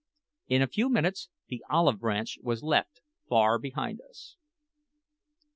In 0.47 0.63
a 0.63 0.67
few 0.67 0.89
minutes 0.89 1.29
the 1.49 1.63
Olive 1.69 1.99
Branch 1.99 2.35
was 2.41 2.63
left 2.63 3.01
far 3.29 3.59
behind 3.59 4.01
us. 4.09 4.35